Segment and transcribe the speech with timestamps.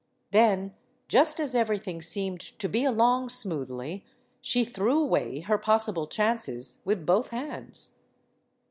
[0.31, 0.73] Then,
[1.07, 4.03] just as everything seemed to be along smoothly,
[4.41, 7.99] she threw away her possible chances with both hands.